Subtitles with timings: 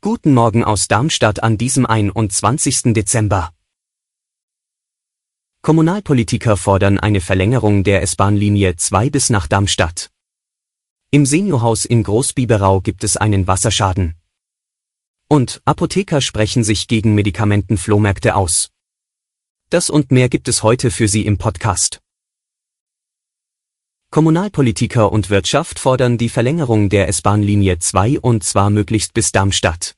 [0.00, 2.94] Guten Morgen aus Darmstadt an diesem 21.
[2.94, 3.52] Dezember.
[5.62, 10.12] Kommunalpolitiker fordern eine Verlängerung der S-Bahn-Linie 2 bis nach Darmstadt.
[11.10, 14.14] Im Seniorhaus in Großbiberau gibt es einen Wasserschaden.
[15.26, 18.70] Und Apotheker sprechen sich gegen Medikamentenflohmärkte aus.
[19.70, 22.00] Das und mehr gibt es heute für Sie im Podcast.
[24.12, 29.94] Kommunalpolitiker und Wirtschaft fordern die Verlängerung der S-Bahn-Linie 2 und zwar möglichst bis Darmstadt.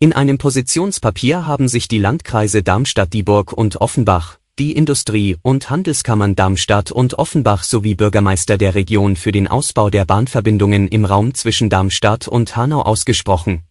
[0.00, 6.90] In einem Positionspapier haben sich die Landkreise Darmstadt-Dieburg und Offenbach, die Industrie- und Handelskammern Darmstadt
[6.90, 12.26] und Offenbach sowie Bürgermeister der Region für den Ausbau der Bahnverbindungen im Raum zwischen Darmstadt
[12.26, 13.62] und Hanau ausgesprochen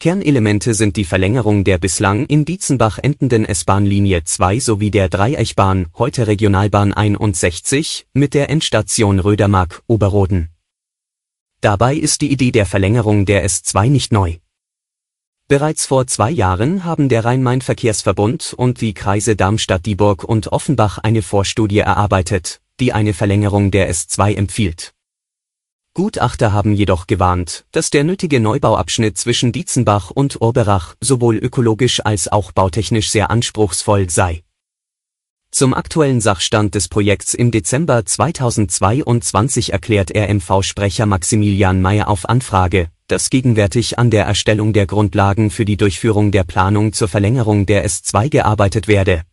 [0.00, 6.26] Kernelemente sind die Verlängerung der bislang in Dietzenbach endenden S-Bahn-Linie 2 sowie der Dreieichbahn, heute
[6.26, 10.48] Regionalbahn 61, mit der Endstation Rödermark-Oberroden.
[11.60, 14.36] Dabei ist die Idee der Verlängerung der S2 nicht neu.
[15.48, 21.80] Bereits vor zwei Jahren haben der Rhein-Main-Verkehrsverbund und die Kreise Darmstadt-Dieburg und Offenbach eine Vorstudie
[21.80, 24.94] erarbeitet, die eine Verlängerung der S2 empfiehlt
[26.00, 32.26] Gutachter haben jedoch gewarnt, dass der nötige Neubauabschnitt zwischen Dietzenbach und Urberach sowohl ökologisch als
[32.26, 34.42] auch bautechnisch sehr anspruchsvoll sei.
[35.50, 43.28] Zum aktuellen Sachstand des Projekts im Dezember 2022 erklärt RMV-Sprecher Maximilian Mayer auf Anfrage, dass
[43.28, 48.30] gegenwärtig an der Erstellung der Grundlagen für die Durchführung der Planung zur Verlängerung der S2
[48.30, 49.24] gearbeitet werde.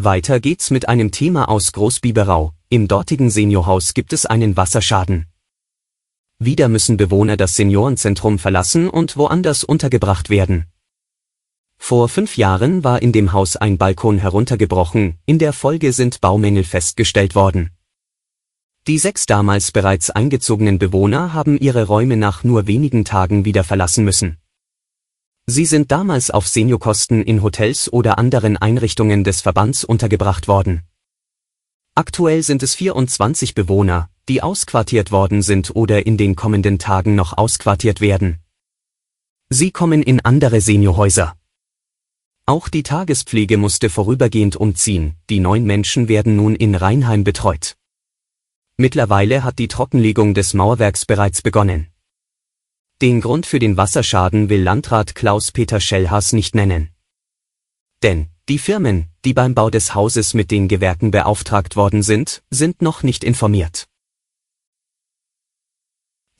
[0.00, 5.26] Weiter geht's mit einem Thema aus Großbiberau, im dortigen Seniorhaus gibt es einen Wasserschaden.
[6.38, 10.66] Wieder müssen Bewohner das Seniorenzentrum verlassen und woanders untergebracht werden.
[11.78, 16.62] Vor fünf Jahren war in dem Haus ein Balkon heruntergebrochen, in der Folge sind Baumängel
[16.62, 17.70] festgestellt worden.
[18.86, 24.04] Die sechs damals bereits eingezogenen Bewohner haben ihre Räume nach nur wenigen Tagen wieder verlassen
[24.04, 24.36] müssen.
[25.50, 30.82] Sie sind damals auf Seniorkosten in Hotels oder anderen Einrichtungen des Verbands untergebracht worden.
[31.94, 37.38] Aktuell sind es 24 Bewohner, die ausquartiert worden sind oder in den kommenden Tagen noch
[37.38, 38.40] ausquartiert werden.
[39.48, 41.34] Sie kommen in andere Seniorhäuser.
[42.44, 47.74] Auch die Tagespflege musste vorübergehend umziehen, die neun Menschen werden nun in Rheinheim betreut.
[48.76, 51.88] Mittlerweile hat die Trockenlegung des Mauerwerks bereits begonnen.
[53.00, 56.88] Den Grund für den Wasserschaden will Landrat Klaus-Peter Schellhaas nicht nennen.
[58.02, 62.82] Denn die Firmen, die beim Bau des Hauses mit den Gewerken beauftragt worden sind, sind
[62.82, 63.87] noch nicht informiert.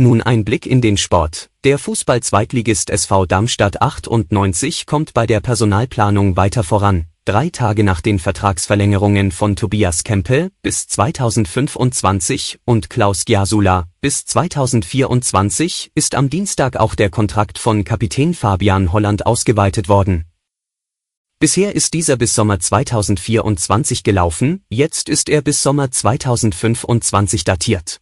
[0.01, 1.51] Nun ein Blick in den Sport.
[1.65, 7.07] Der Fußball-Zweitligist SV Darmstadt 98 kommt bei der Personalplanung weiter voran.
[7.25, 15.91] Drei Tage nach den Vertragsverlängerungen von Tobias Kempe bis 2025 und Klaus Giasula bis 2024
[15.97, 20.27] ist am Dienstag auch der Kontrakt von Kapitän Fabian Holland ausgeweitet worden.
[21.41, 28.01] Bisher ist dieser bis Sommer 2024 gelaufen, jetzt ist er bis Sommer 2025 datiert.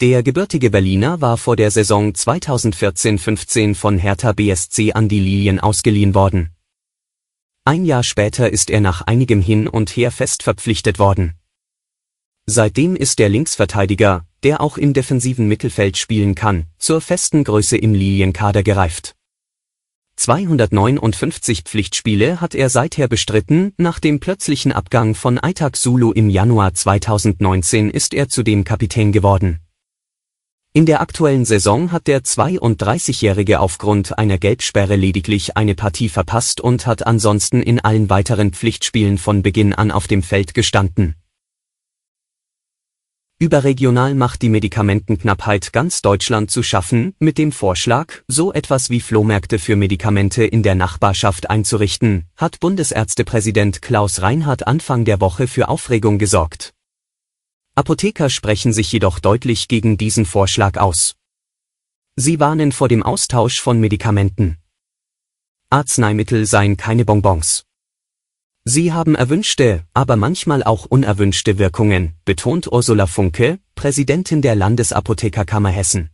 [0.00, 6.16] Der gebürtige Berliner war vor der Saison 2014-15 von Hertha BSC an die Lilien ausgeliehen
[6.16, 6.50] worden.
[7.64, 11.34] Ein Jahr später ist er nach einigem Hin und Her fest verpflichtet worden.
[12.44, 17.94] Seitdem ist der Linksverteidiger, der auch im defensiven Mittelfeld spielen kann, zur festen Größe im
[17.94, 19.14] Lilienkader gereift.
[20.16, 26.74] 259 Pflichtspiele hat er seither bestritten, nach dem plötzlichen Abgang von Aitak Sulu im Januar
[26.74, 29.63] 2019 ist er zudem Kapitän geworden.
[30.76, 36.84] In der aktuellen Saison hat der 32-Jährige aufgrund einer Gelbsperre lediglich eine Partie verpasst und
[36.84, 41.14] hat ansonsten in allen weiteren Pflichtspielen von Beginn an auf dem Feld gestanden
[43.38, 49.60] Überregional macht die Medikamentenknappheit ganz Deutschland zu schaffen, mit dem Vorschlag, so etwas wie Flohmärkte
[49.60, 56.18] für Medikamente in der Nachbarschaft einzurichten, hat Bundesärztepräsident Klaus Reinhardt Anfang der Woche für Aufregung
[56.18, 56.73] gesorgt.
[57.76, 61.16] Apotheker sprechen sich jedoch deutlich gegen diesen Vorschlag aus.
[62.14, 64.58] Sie warnen vor dem Austausch von Medikamenten.
[65.70, 67.66] Arzneimittel seien keine Bonbons.
[68.64, 76.10] Sie haben erwünschte, aber manchmal auch unerwünschte Wirkungen, betont Ursula Funke, Präsidentin der Landesapothekerkammer Hessen.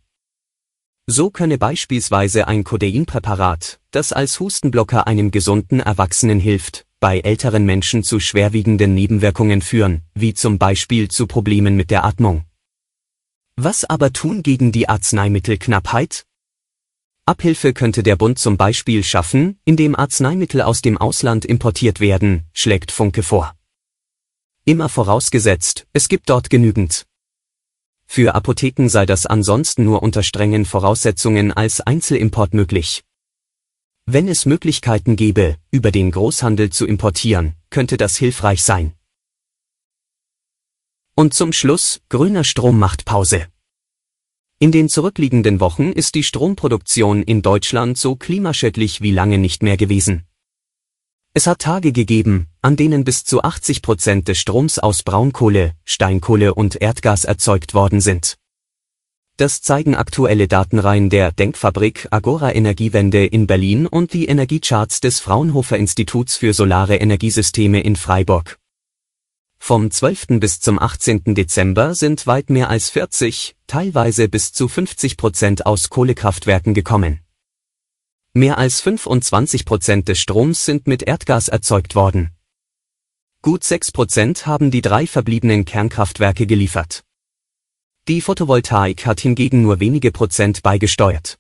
[1.06, 8.02] So könne beispielsweise ein Kodeinpräparat, das als Hustenblocker einem gesunden Erwachsenen hilft, bei älteren Menschen
[8.02, 12.44] zu schwerwiegenden Nebenwirkungen führen, wie zum Beispiel zu Problemen mit der Atmung.
[13.56, 16.26] Was aber tun gegen die Arzneimittelknappheit?
[17.24, 22.92] Abhilfe könnte der Bund zum Beispiel schaffen, indem Arzneimittel aus dem Ausland importiert werden, schlägt
[22.92, 23.54] Funke vor.
[24.64, 27.06] Immer vorausgesetzt, es gibt dort genügend.
[28.04, 33.04] Für Apotheken sei das ansonsten nur unter strengen Voraussetzungen als Einzelimport möglich.
[34.06, 38.94] Wenn es Möglichkeiten gäbe, über den Großhandel zu importieren, könnte das hilfreich sein.
[41.14, 43.46] Und zum Schluss, grüner Strom macht Pause.
[44.58, 49.76] In den zurückliegenden Wochen ist die Stromproduktion in Deutschland so klimaschädlich wie lange nicht mehr
[49.76, 50.24] gewesen.
[51.32, 56.54] Es hat Tage gegeben, an denen bis zu 80 Prozent des Stroms aus Braunkohle, Steinkohle
[56.54, 58.39] und Erdgas erzeugt worden sind.
[59.40, 65.78] Das zeigen aktuelle Datenreihen der Denkfabrik Agora Energiewende in Berlin und die Energiecharts des Fraunhofer
[65.78, 68.58] Instituts für Solare Energiesysteme in Freiburg.
[69.58, 70.40] Vom 12.
[70.40, 71.34] bis zum 18.
[71.34, 77.20] Dezember sind weit mehr als 40, teilweise bis zu 50 Prozent aus Kohlekraftwerken gekommen.
[78.34, 82.28] Mehr als 25 Prozent des Stroms sind mit Erdgas erzeugt worden.
[83.40, 87.04] Gut 6 Prozent haben die drei verbliebenen Kernkraftwerke geliefert.
[88.10, 91.38] Die Photovoltaik hat hingegen nur wenige Prozent beigesteuert.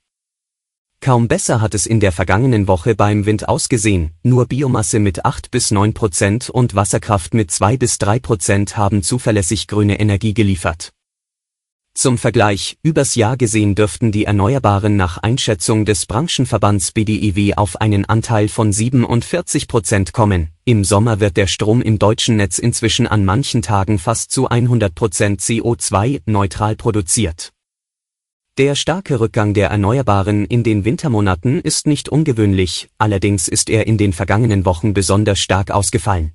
[1.00, 5.50] Kaum besser hat es in der vergangenen Woche beim Wind ausgesehen, nur Biomasse mit 8
[5.50, 10.92] bis 9 Prozent und Wasserkraft mit 2 bis 3 Prozent haben zuverlässig grüne Energie geliefert.
[11.94, 18.04] Zum Vergleich, übers Jahr gesehen dürften die Erneuerbaren nach Einschätzung des Branchenverbands BDIW auf einen
[18.04, 20.48] Anteil von 47 Prozent kommen.
[20.64, 24.94] Im Sommer wird der Strom im deutschen Netz inzwischen an manchen Tagen fast zu 100
[24.94, 27.50] Prozent CO2-neutral produziert.
[28.56, 33.98] Der starke Rückgang der Erneuerbaren in den Wintermonaten ist nicht ungewöhnlich, allerdings ist er in
[33.98, 36.34] den vergangenen Wochen besonders stark ausgefallen.